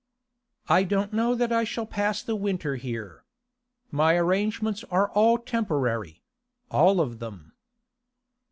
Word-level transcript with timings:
'I 0.67 0.83
don't 0.85 1.13
know 1.13 1.35
that 1.35 1.51
I 1.51 1.63
shall 1.63 1.85
pass 1.85 2.23
the 2.23 2.35
winter 2.35 2.75
here. 2.75 3.23
My 3.91 4.15
arrangements 4.15 4.83
are 4.85 5.11
all 5.11 5.37
temporary—all 5.37 6.99
of 6.99 7.19
them. 7.19 7.53